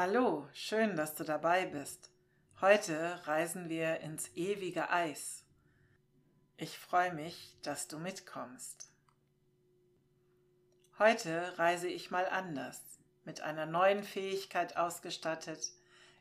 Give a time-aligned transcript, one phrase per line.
[0.00, 2.12] Hallo, schön, dass du dabei bist.
[2.60, 5.44] Heute reisen wir ins ewige Eis.
[6.56, 8.92] Ich freue mich, dass du mitkommst.
[11.00, 12.80] Heute reise ich mal anders.
[13.24, 15.72] Mit einer neuen Fähigkeit ausgestattet,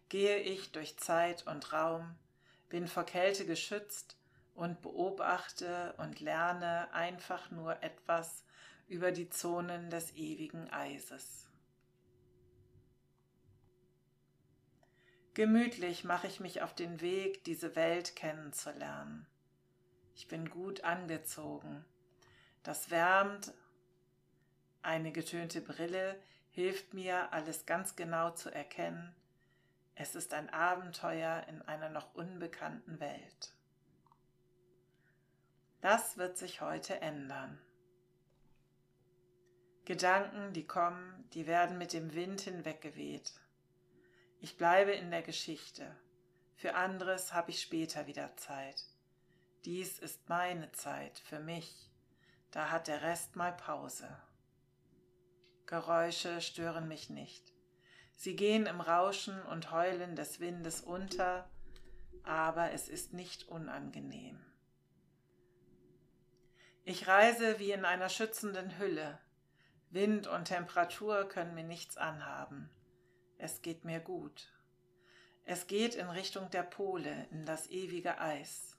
[0.10, 2.16] gehe ich durch Zeit und Raum,
[2.70, 4.18] bin vor Kälte geschützt
[4.56, 8.44] und beobachte und lerne einfach nur etwas
[8.88, 11.47] über die Zonen des ewigen Eises.
[15.38, 19.28] Gemütlich mache ich mich auf den Weg, diese Welt kennenzulernen.
[20.16, 21.86] Ich bin gut angezogen.
[22.64, 23.54] Das wärmt.
[24.82, 26.20] Eine getönte Brille
[26.50, 29.14] hilft mir, alles ganz genau zu erkennen.
[29.94, 33.54] Es ist ein Abenteuer in einer noch unbekannten Welt.
[35.82, 37.62] Das wird sich heute ändern.
[39.86, 43.34] Gedanken, die kommen, die werden mit dem Wind hinweggeweht.
[44.40, 45.96] Ich bleibe in der Geschichte.
[46.56, 48.84] Für anderes habe ich später wieder Zeit.
[49.66, 51.90] Dies ist meine Zeit für mich.
[52.52, 54.08] Da hat der Rest mal Pause.
[55.66, 57.52] Geräusche stören mich nicht.
[58.16, 61.50] Sie gehen im Rauschen und Heulen des Windes unter,
[62.24, 64.40] aber es ist nicht unangenehm.
[66.84, 69.20] Ich reise wie in einer schützenden Hülle.
[69.90, 72.70] Wind und Temperatur können mir nichts anhaben.
[73.38, 74.52] Es geht mir gut.
[75.46, 78.76] Es geht in Richtung der Pole, in das ewige Eis.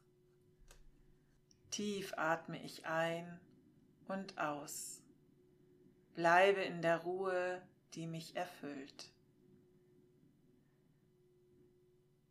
[1.71, 3.41] Tief atme ich ein
[4.07, 5.03] und aus.
[6.15, 7.63] Bleibe in der Ruhe,
[7.95, 9.13] die mich erfüllt.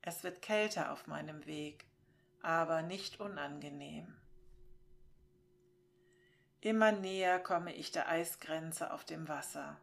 [0.02, 1.86] Es wird kälter auf meinem Weg,
[2.42, 4.16] aber nicht unangenehm.
[6.62, 9.80] Immer näher komme ich der Eisgrenze auf dem Wasser.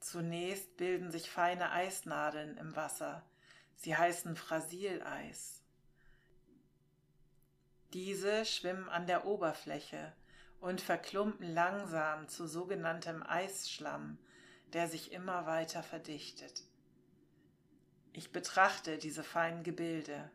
[0.00, 3.24] Zunächst bilden sich feine Eisnadeln im Wasser.
[3.76, 5.62] Sie heißen Frasileis.
[7.92, 10.12] Diese schwimmen an der Oberfläche
[10.60, 14.18] und verklumpen langsam zu sogenanntem Eisschlamm,
[14.72, 16.64] der sich immer weiter verdichtet.
[18.12, 20.30] Ich betrachte diese feinen Gebilde.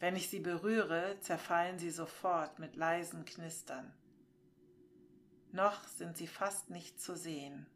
[0.00, 3.92] Wenn ich sie berühre, zerfallen sie sofort mit leisen Knistern.
[5.50, 7.66] Noch sind sie fast nicht zu sehen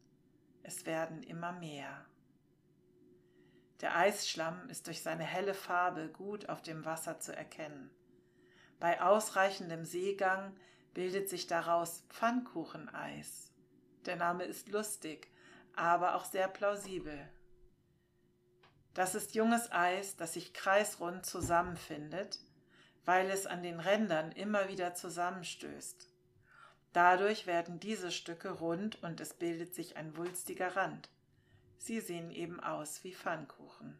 [0.63, 2.05] es werden immer mehr.
[3.81, 7.91] Der Eisschlamm ist durch seine helle Farbe gut auf dem Wasser zu erkennen.
[8.79, 10.57] Bei ausreichendem Seegang
[10.95, 13.53] bildet sich daraus Pfannkucheneis.
[14.07, 15.31] Der Name ist lustig,
[15.75, 17.29] aber auch sehr plausibel.
[18.95, 22.39] Das ist junges Eis, das sich kreisrund zusammenfindet,
[23.05, 26.12] weil es an den Rändern immer wieder zusammenstößt.
[26.93, 31.09] Dadurch werden diese Stücke rund und es bildet sich ein wulstiger Rand.
[31.79, 33.99] Sie sehen eben aus wie Pfannkuchen.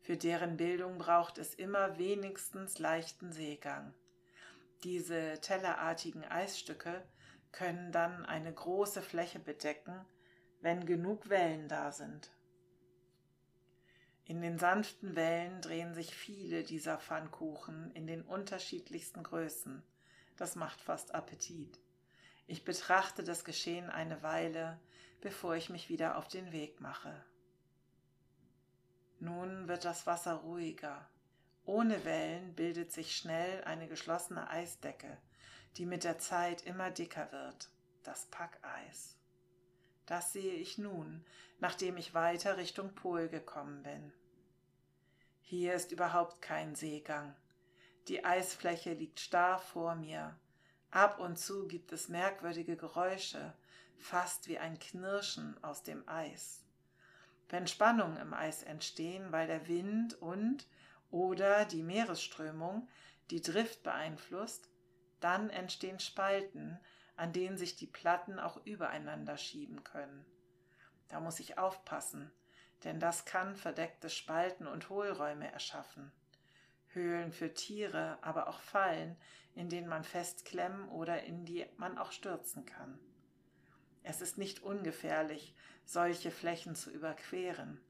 [0.00, 3.92] Für deren Bildung braucht es immer wenigstens leichten Seegang.
[4.84, 7.02] Diese tellerartigen Eisstücke
[7.50, 10.04] können dann eine große Fläche bedecken,
[10.60, 12.30] wenn genug Wellen da sind.
[14.24, 19.82] In den sanften Wellen drehen sich viele dieser Pfannkuchen in den unterschiedlichsten Größen
[20.36, 21.78] das macht fast Appetit.
[22.46, 24.80] Ich betrachte das Geschehen eine Weile,
[25.20, 27.24] bevor ich mich wieder auf den Weg mache.
[29.20, 31.08] Nun wird das Wasser ruhiger.
[31.64, 35.16] Ohne Wellen bildet sich schnell eine geschlossene Eisdecke,
[35.76, 37.70] die mit der Zeit immer dicker wird,
[38.02, 39.16] das Packeis.
[40.06, 41.24] Das sehe ich nun,
[41.60, 44.12] nachdem ich weiter Richtung Pol gekommen bin.
[45.40, 47.36] Hier ist überhaupt kein Seegang,
[48.08, 50.36] die Eisfläche liegt starr vor mir.
[50.90, 53.54] Ab und zu gibt es merkwürdige Geräusche,
[53.96, 56.64] fast wie ein Knirschen aus dem Eis.
[57.48, 60.66] Wenn Spannungen im Eis entstehen, weil der Wind und
[61.10, 62.88] oder die Meeresströmung
[63.30, 64.68] die Drift beeinflusst,
[65.20, 66.78] dann entstehen Spalten,
[67.16, 70.24] an denen sich die Platten auch übereinander schieben können.
[71.08, 72.32] Da muss ich aufpassen,
[72.84, 76.10] denn das kann verdeckte Spalten und Hohlräume erschaffen.
[76.94, 79.16] Höhlen für Tiere, aber auch Fallen,
[79.54, 82.98] in denen man festklemmen oder in die man auch stürzen kann.
[84.02, 85.54] Es ist nicht ungefährlich,
[85.84, 87.80] solche Flächen zu überqueren.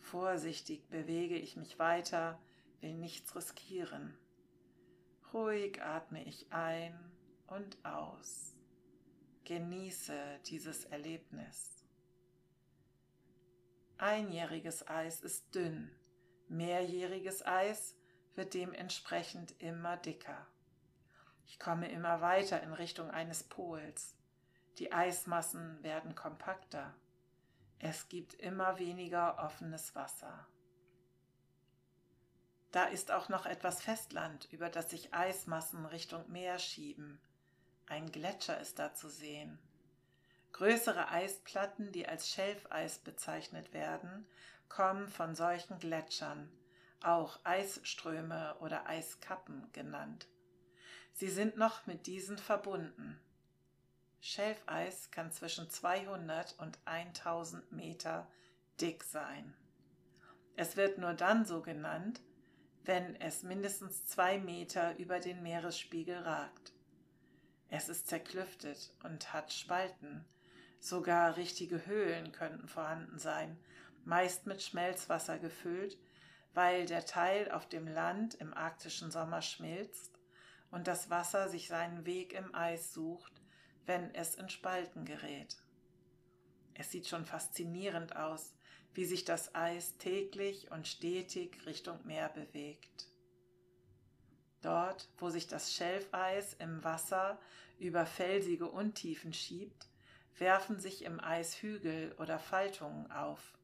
[0.00, 2.40] Vorsichtig bewege ich mich weiter,
[2.80, 4.18] will nichts riskieren.
[5.32, 6.98] Ruhig atme ich ein
[7.46, 8.54] und aus.
[9.44, 11.84] Genieße dieses Erlebnis.
[13.98, 15.90] Einjähriges Eis ist dünn,
[16.48, 17.96] mehrjähriges Eis
[18.36, 20.46] wird dementsprechend immer dicker.
[21.46, 24.14] Ich komme immer weiter in Richtung eines Pols.
[24.78, 26.94] Die Eismassen werden kompakter.
[27.78, 30.46] Es gibt immer weniger offenes Wasser.
[32.72, 37.20] Da ist auch noch etwas Festland, über das sich Eismassen Richtung Meer schieben.
[37.86, 39.58] Ein Gletscher ist da zu sehen.
[40.52, 44.26] Größere Eisplatten, die als Schelfeis bezeichnet werden,
[44.68, 46.50] kommen von solchen Gletschern,
[47.02, 50.28] auch Eisströme oder Eiskappen genannt.
[51.12, 53.20] Sie sind noch mit diesen verbunden.
[54.20, 58.30] Schelfeis kann zwischen 200 und 1000 Meter
[58.80, 59.54] dick sein.
[60.56, 62.20] Es wird nur dann so genannt,
[62.84, 66.72] wenn es mindestens zwei Meter über den Meeresspiegel ragt.
[67.68, 70.24] Es ist zerklüftet und hat Spalten,
[70.80, 73.58] sogar richtige Höhlen könnten vorhanden sein,
[74.04, 75.98] meist mit Schmelzwasser gefüllt,
[76.54, 80.18] weil der Teil auf dem Land im arktischen Sommer schmilzt
[80.70, 83.32] und das Wasser sich seinen Weg im Eis sucht,
[83.86, 85.56] wenn es in Spalten gerät.
[86.74, 88.54] Es sieht schon faszinierend aus,
[88.94, 93.08] wie sich das Eis täglich und stetig Richtung Meer bewegt.
[94.62, 97.38] Dort, wo sich das Schelfeis im Wasser
[97.78, 99.88] über felsige Untiefen schiebt,
[100.38, 103.58] werfen sich im Eis Hügel oder Faltungen auf.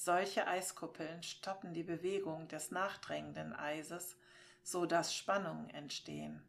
[0.00, 4.16] Solche Eiskuppeln stoppen die Bewegung des nachdrängenden Eises,
[4.62, 6.40] so dass Spannungen entstehen.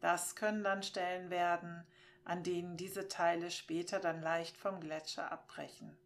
[0.00, 1.84] Das können dann Stellen werden,
[2.24, 5.98] an denen diese Teile später dann leicht vom Gletscher abbrechen.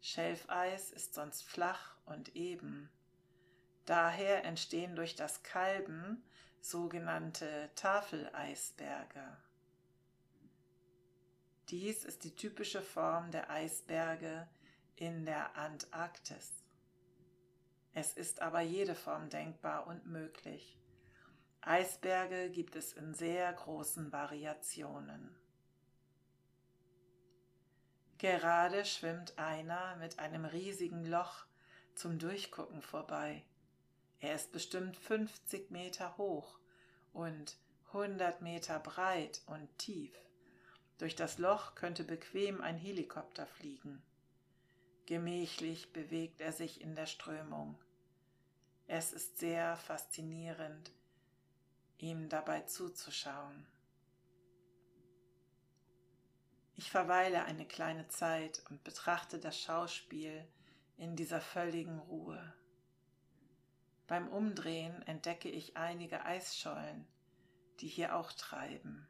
[0.00, 2.88] Schelfeis ist sonst flach und eben.
[3.84, 6.24] Daher entstehen durch das Kalben
[6.62, 9.36] sogenannte Tafeleisberge.
[11.68, 14.48] Dies ist die typische Form der Eisberge
[15.00, 16.62] in der Antarktis.
[17.94, 20.78] Es ist aber jede Form denkbar und möglich.
[21.62, 25.34] Eisberge gibt es in sehr großen Variationen.
[28.18, 31.46] Gerade schwimmt einer mit einem riesigen Loch
[31.94, 33.42] zum Durchgucken vorbei.
[34.18, 36.58] Er ist bestimmt 50 Meter hoch
[37.14, 37.56] und
[37.86, 40.12] 100 Meter breit und tief.
[40.98, 44.02] Durch das Loch könnte bequem ein Helikopter fliegen.
[45.10, 47.76] Gemächlich bewegt er sich in der Strömung.
[48.86, 50.92] Es ist sehr faszinierend,
[51.98, 53.66] ihm dabei zuzuschauen.
[56.76, 60.46] Ich verweile eine kleine Zeit und betrachte das Schauspiel
[60.96, 62.54] in dieser völligen Ruhe.
[64.06, 67.04] Beim Umdrehen entdecke ich einige Eisschollen,
[67.80, 69.08] die hier auch treiben.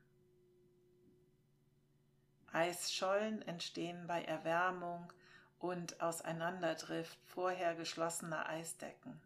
[2.53, 5.12] Eisschollen entstehen bei Erwärmung
[5.61, 9.21] und Auseinanderdrift vorher geschlossener Eisdecken.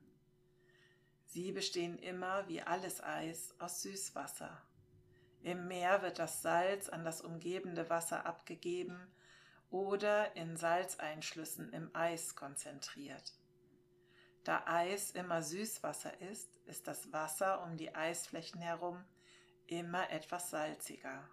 [1.27, 4.61] Sie bestehen immer wie alles Eis aus Süßwasser.
[5.43, 9.01] Im Meer wird das Salz an das umgebende Wasser abgegeben
[9.71, 13.33] oder in Salzeinschlüssen im Eis konzentriert.
[14.45, 19.05] Da Eis immer Süßwasser ist, ist das Wasser um die Eisflächen herum
[19.67, 21.29] immer etwas salziger.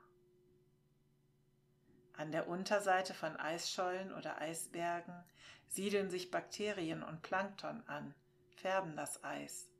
[2.22, 5.24] An der Unterseite von Eisschollen oder Eisbergen
[5.70, 8.14] siedeln sich Bakterien und Plankton an,
[8.58, 9.72] färben das Eis.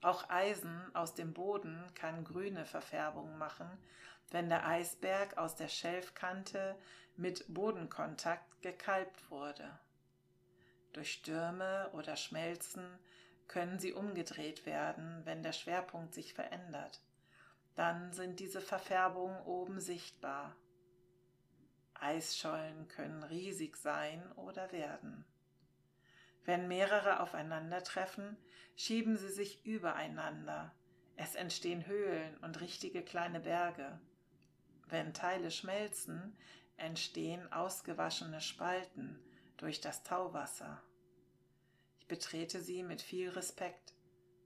[0.00, 3.66] Auch Eisen aus dem Boden kann grüne Verfärbung machen,
[4.30, 6.76] wenn der Eisberg aus der Schelfkante
[7.16, 9.76] mit Bodenkontakt gekalbt wurde.
[10.92, 12.96] Durch Stürme oder Schmelzen
[13.48, 17.00] können sie umgedreht werden, wenn der Schwerpunkt sich verändert.
[17.74, 20.54] Dann sind diese Verfärbungen oben sichtbar.
[22.02, 25.24] Eisschollen können riesig sein oder werden.
[26.44, 28.36] Wenn mehrere aufeinandertreffen,
[28.74, 30.74] schieben sie sich übereinander.
[31.16, 34.00] Es entstehen Höhlen und richtige kleine Berge.
[34.88, 36.36] Wenn Teile schmelzen,
[36.76, 39.18] entstehen ausgewaschene Spalten
[39.56, 40.82] durch das Tauwasser.
[42.00, 43.94] Ich betrete sie mit viel Respekt.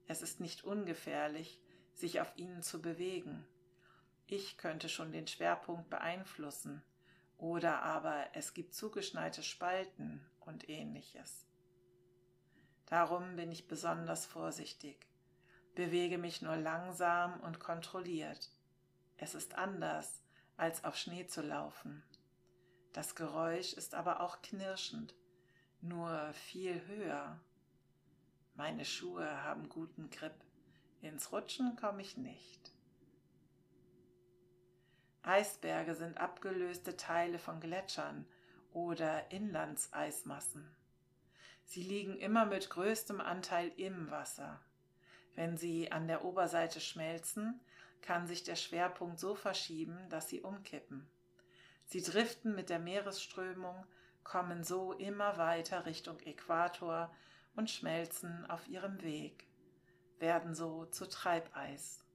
[0.07, 1.59] Es ist nicht ungefährlich,
[1.93, 3.45] sich auf ihnen zu bewegen.
[4.27, 6.83] Ich könnte schon den Schwerpunkt beeinflussen,
[7.37, 11.45] oder aber es gibt zugeschneite Spalten und ähnliches.
[12.87, 15.07] Darum bin ich besonders vorsichtig,
[15.75, 18.49] bewege mich nur langsam und kontrolliert.
[19.17, 20.23] Es ist anders,
[20.55, 22.03] als auf Schnee zu laufen.
[22.93, 25.13] Das Geräusch ist aber auch knirschend,
[25.81, 27.39] nur viel höher.
[28.55, 30.33] Meine Schuhe haben guten Grip,
[31.01, 32.76] ins Rutschen komme ich nicht.
[35.27, 38.25] Eisberge sind abgelöste Teile von Gletschern
[38.71, 40.73] oder Inlandseismassen.
[41.65, 44.61] Sie liegen immer mit größtem Anteil im Wasser.
[45.35, 47.59] Wenn sie an der Oberseite schmelzen,
[48.01, 51.09] kann sich der Schwerpunkt so verschieben, dass sie umkippen.
[51.85, 53.85] Sie driften mit der Meeresströmung,
[54.23, 57.13] kommen so immer weiter Richtung Äquator
[57.55, 59.45] und schmelzen auf ihrem Weg,
[60.19, 62.06] werden so zu Treibeis.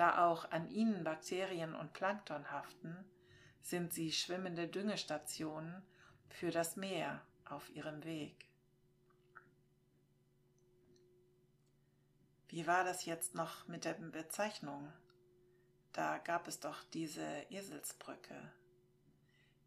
[0.00, 2.96] Da auch an ihnen Bakterien und Plankton haften,
[3.60, 5.82] sind sie schwimmende Düngestationen
[6.30, 8.48] für das Meer auf ihrem Weg.
[12.48, 14.90] Wie war das jetzt noch mit der Bezeichnung?
[15.92, 18.54] Da gab es doch diese Eselsbrücke.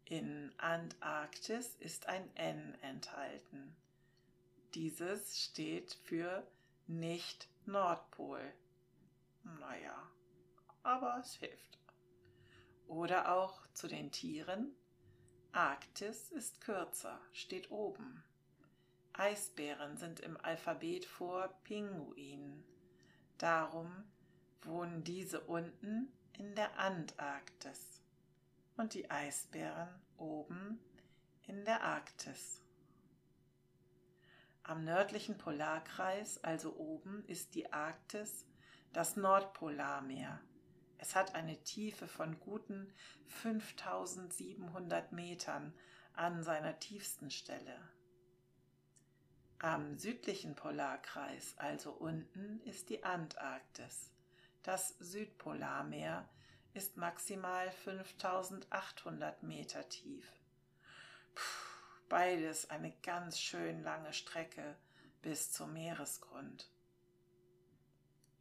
[0.04, 3.76] In Antarktis ist ein N enthalten.
[4.74, 6.44] Dieses steht für
[6.88, 8.42] nicht Nordpol.
[9.60, 10.10] Naja,
[10.84, 11.78] aber es hilft.
[12.86, 14.72] Oder auch zu den Tieren.
[15.52, 18.22] Arktis ist kürzer, steht oben.
[19.12, 22.64] Eisbären sind im Alphabet vor Pinguinen.
[23.38, 24.04] Darum
[24.62, 28.02] wohnen diese unten in der Antarktis
[28.76, 30.80] und die Eisbären oben
[31.46, 32.60] in der Arktis.
[34.64, 38.46] Am nördlichen Polarkreis, also oben, ist die Arktis
[38.92, 40.40] das Nordpolarmeer.
[40.98, 42.92] Es hat eine Tiefe von guten
[43.26, 45.74] 5700 Metern
[46.14, 47.78] an seiner tiefsten Stelle.
[49.58, 54.12] Am südlichen Polarkreis, also unten, ist die Antarktis.
[54.62, 56.28] Das Südpolarmeer
[56.74, 60.26] ist maximal 5800 Meter tief.
[61.34, 64.76] Puh, beides eine ganz schön lange Strecke
[65.22, 66.70] bis zum Meeresgrund.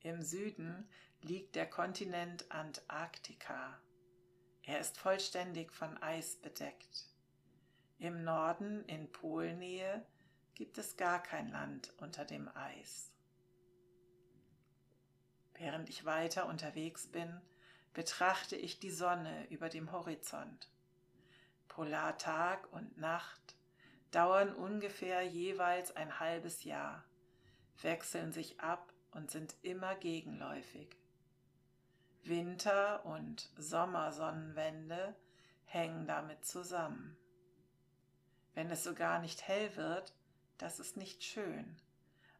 [0.01, 0.89] Im Süden
[1.23, 3.79] liegt der Kontinent Antarktika.
[4.63, 7.05] Er ist vollständig von Eis bedeckt.
[7.97, 10.05] Im Norden in Polnähe
[10.55, 13.11] gibt es gar kein Land unter dem Eis.
[15.53, 17.41] Während ich weiter unterwegs bin,
[17.93, 20.69] betrachte ich die Sonne über dem Horizont.
[21.69, 23.55] Polartag und Nacht
[24.11, 27.05] dauern ungefähr jeweils ein halbes Jahr,
[27.81, 31.02] wechseln sich ab und sind immer gegenläufig.
[32.23, 35.15] Winter- und Sommersonnenwende
[35.65, 37.17] hängen damit zusammen.
[38.53, 40.13] Wenn es sogar nicht hell wird,
[40.57, 41.75] das ist nicht schön.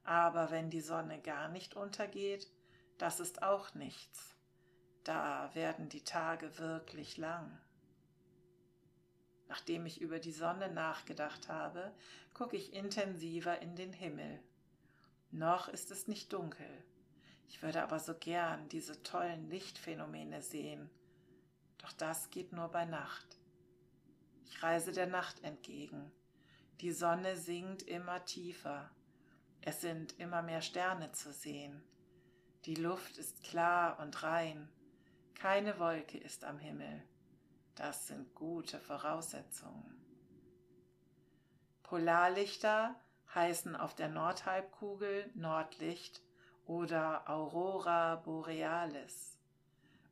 [0.04, 2.48] Aber wenn die Sonne gar nicht untergeht,
[2.98, 4.38] das ist auch nichts.
[5.04, 7.60] Da werden die Tage wirklich lang.
[9.50, 11.94] Nachdem ich über die Sonne nachgedacht habe,
[12.34, 14.40] gucke ich intensiver in den Himmel.
[15.32, 16.84] Noch ist es nicht dunkel.
[17.48, 20.90] Ich würde aber so gern diese tollen Lichtphänomene sehen.
[21.78, 23.38] Doch das geht nur bei Nacht.
[24.46, 26.12] Ich reise der Nacht entgegen.
[26.82, 28.90] Die Sonne sinkt immer tiefer.
[29.62, 31.84] Es sind immer mehr Sterne zu sehen.
[32.66, 34.70] Die Luft ist klar und rein.
[35.36, 37.04] Keine Wolke ist am Himmel.
[37.76, 40.00] Das sind gute Voraussetzungen.
[41.84, 42.96] Polarlichter
[43.34, 46.22] heißen auf der Nordhalbkugel Nordlicht
[46.65, 49.38] oder Aurora borealis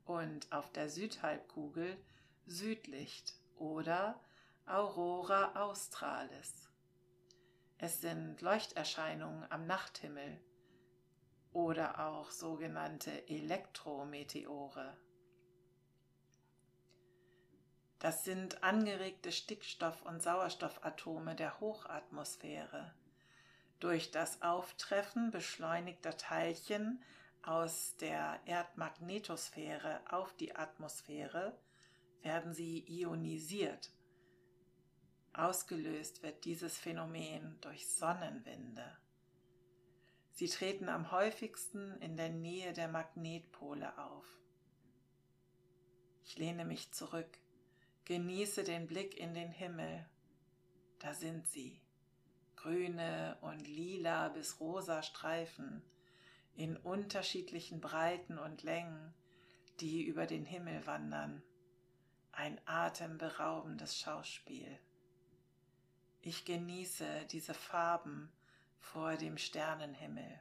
[0.05, 1.97] und auf der Südhalbkugel
[2.45, 4.19] Südlicht oder
[4.65, 6.69] Aurora australis.
[7.77, 10.39] Es sind Leuchterscheinungen am Nachthimmel
[11.53, 14.97] oder auch sogenannte Elektrometeore.
[17.99, 22.93] Das sind angeregte Stickstoff- und Sauerstoffatome der Hochatmosphäre.
[23.81, 27.01] Durch das Auftreffen beschleunigter Teilchen
[27.41, 31.59] aus der Erdmagnetosphäre auf die Atmosphäre
[32.21, 33.91] werden sie ionisiert.
[35.33, 38.85] Ausgelöst wird dieses Phänomen durch Sonnenwinde.
[40.33, 44.27] Sie treten am häufigsten in der Nähe der Magnetpole auf.
[46.23, 47.39] Ich lehne mich zurück,
[48.05, 50.07] genieße den Blick in den Himmel.
[50.99, 51.81] Da sind sie,
[52.61, 55.81] grüne und lila bis rosa Streifen
[56.55, 59.13] in unterschiedlichen Breiten und Längen,
[59.79, 61.41] die über den Himmel wandern.
[62.31, 64.79] Ein atemberaubendes Schauspiel.
[66.21, 68.31] Ich genieße diese Farben
[68.79, 70.39] vor dem Sternenhimmel.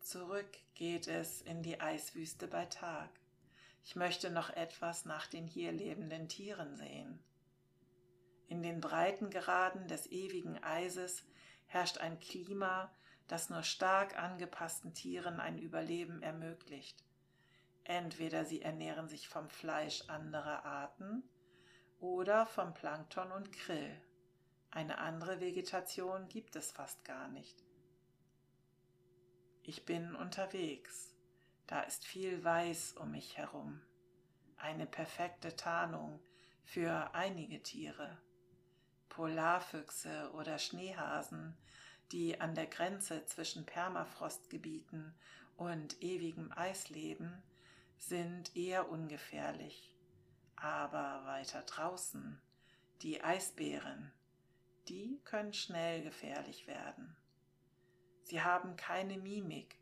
[0.00, 3.10] Zurück geht es in die Eiswüste bei Tag.
[3.86, 7.22] Ich möchte noch etwas nach den hier lebenden Tieren sehen.
[8.48, 11.24] In den Breitengraden des ewigen Eises
[11.66, 12.92] herrscht ein Klima,
[13.28, 17.04] das nur stark angepassten Tieren ein Überleben ermöglicht.
[17.84, 21.22] Entweder sie ernähren sich vom Fleisch anderer Arten
[22.00, 24.02] oder vom Plankton und Krill.
[24.72, 27.62] Eine andere Vegetation gibt es fast gar nicht.
[29.62, 31.15] Ich bin unterwegs,
[31.66, 33.80] Da ist viel Weiß um mich herum,
[34.56, 36.20] eine perfekte Tarnung
[36.64, 38.18] für einige Tiere.
[39.08, 41.56] Polarfüchse oder Schneehasen,
[42.12, 45.14] die an der Grenze zwischen Permafrostgebieten
[45.56, 47.42] und ewigem Eis leben,
[47.98, 49.92] sind eher ungefährlich.
[50.54, 52.40] Aber weiter draußen,
[53.02, 54.12] die Eisbären,
[54.88, 57.16] die können schnell gefährlich werden.
[58.22, 59.76] Sie haben keine Mimik,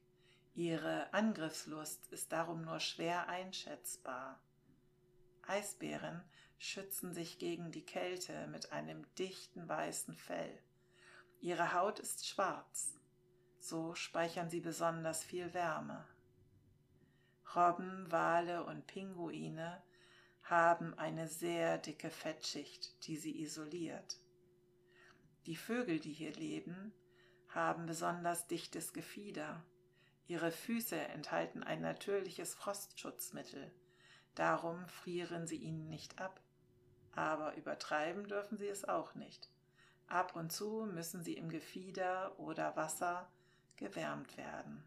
[0.54, 4.40] ihre Angriffslust ist darum nur schwer einschätzbar.
[5.46, 6.22] Eisbären
[6.58, 10.58] schützen sich gegen die Kälte mit einem dichten weißen Fell.
[11.40, 12.94] Ihre Haut ist schwarz,
[13.58, 16.06] so speichern sie besonders viel Wärme.
[17.54, 19.82] Robben, Wale und Pinguine
[20.42, 24.18] haben eine sehr dicke Fettschicht, die sie isoliert.
[25.46, 26.92] Die Vögel, die hier leben,
[27.48, 29.64] haben besonders dichtes Gefieder.
[30.26, 33.70] Ihre Füße enthalten ein natürliches Frostschutzmittel,
[34.34, 36.40] darum frieren sie ihnen nicht ab.
[37.12, 39.50] Aber übertreiben dürfen sie es auch nicht.
[40.08, 43.30] Ab und zu müssen sie im Gefieder oder Wasser
[43.76, 44.82] gewärmt werden.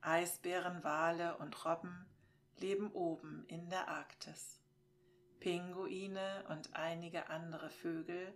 [0.00, 2.06] Eisbären, Wale und Robben
[2.58, 4.60] leben oben in der Arktis.
[5.40, 8.32] Pinguine und einige andere Vögel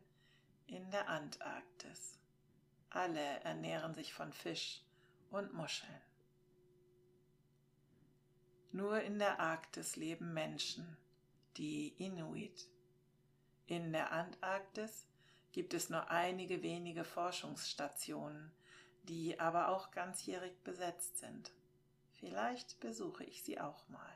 [0.66, 2.17] in der Antarktis.
[2.90, 4.82] Alle ernähren sich von Fisch
[5.30, 6.00] und Muscheln.
[8.72, 10.96] Nur in der Arktis leben Menschen,
[11.56, 12.68] die Inuit.
[13.66, 15.06] In der Antarktis
[15.52, 18.52] gibt es nur einige wenige Forschungsstationen,
[19.04, 21.52] die aber auch ganzjährig besetzt sind.
[22.12, 24.14] Vielleicht besuche ich sie auch mal.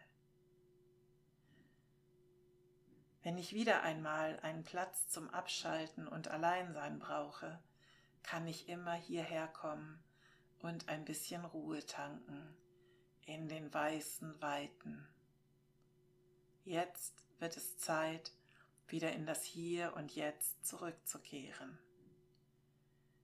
[3.23, 7.63] Wenn ich wieder einmal einen Platz zum Abschalten und Alleinsein brauche,
[8.23, 10.03] kann ich immer hierher kommen
[10.61, 12.57] und ein bisschen Ruhe tanken
[13.27, 15.07] in den weißen Weiten.
[16.65, 18.33] Jetzt wird es Zeit,
[18.89, 21.79] wieder in das Hier und Jetzt zurückzukehren.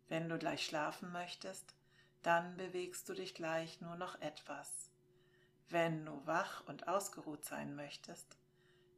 [0.08, 1.74] Wenn du gleich schlafen möchtest,
[2.22, 4.90] dann bewegst du dich gleich nur noch etwas.
[5.68, 8.38] Wenn du wach und ausgeruht sein möchtest,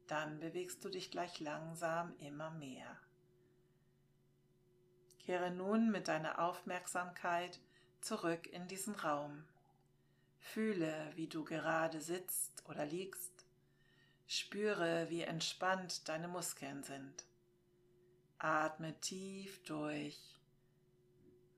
[0.07, 2.97] dann bewegst du dich gleich langsam immer mehr.
[5.25, 7.59] Kehre nun mit deiner Aufmerksamkeit
[8.01, 9.43] zurück in diesen Raum.
[10.39, 13.45] Fühle, wie du gerade sitzt oder liegst.
[14.25, 17.25] Spüre, wie entspannt deine Muskeln sind.
[18.39, 20.41] Atme tief durch,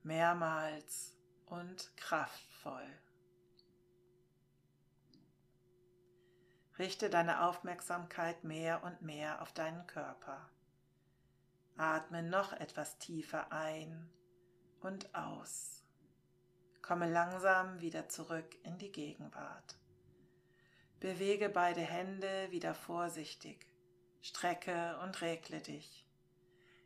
[0.04, 2.88] mehrmals und kraftvoll.
[6.78, 10.50] Richte deine Aufmerksamkeit mehr und mehr auf deinen Körper.
[11.78, 14.10] Atme noch etwas tiefer ein
[14.82, 15.84] und aus.
[16.82, 19.78] Komme langsam wieder zurück in die Gegenwart.
[21.00, 23.66] Bewege beide Hände wieder vorsichtig.
[24.22, 26.06] Strecke und regle dich.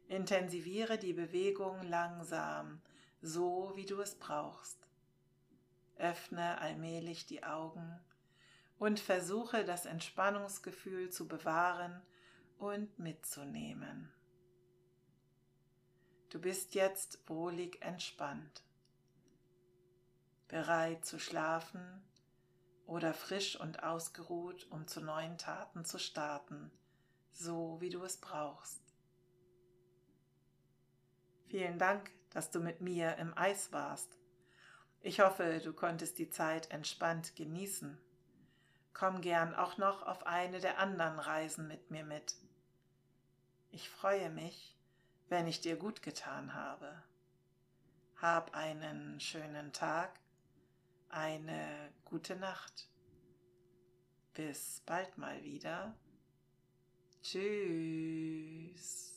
[0.08, 2.82] Intensiviere die Bewegung langsam
[3.22, 4.78] so wie du es brauchst.
[5.98, 8.00] Öffne allmählich die Augen
[8.78, 12.02] und versuche das Entspannungsgefühl zu bewahren
[12.60, 14.12] und mitzunehmen.
[16.30, 18.62] Du bist jetzt wohlig entspannt,
[20.50, 22.04] bereit zu schlafen
[22.86, 26.70] oder frisch und ausgeruht, um zu neuen Taten zu starten,
[27.32, 28.82] so wie du es brauchst.
[31.48, 34.18] Vielen Dank, dass du mit mir im Eis warst.
[35.00, 37.98] Ich hoffe, du konntest die Zeit entspannt genießen.
[38.94, 42.36] Komm gern auch noch auf eine der anderen Reisen mit mir mit.
[43.70, 44.77] Ich freue mich,
[45.30, 47.04] wenn ich dir gut getan habe.
[48.22, 50.20] Hab einen schönen Tag,
[51.10, 52.90] eine gute Nacht.
[54.34, 55.96] Bis bald mal wieder.
[57.22, 59.17] Tschüss.